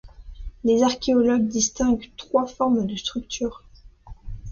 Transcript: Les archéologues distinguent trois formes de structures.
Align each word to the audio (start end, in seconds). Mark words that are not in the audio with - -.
Les 0.63 0.81
archéologues 0.81 1.47
distinguent 1.47 2.09
trois 2.17 2.47
formes 2.47 2.87
de 2.87 2.95
structures. 2.95 3.61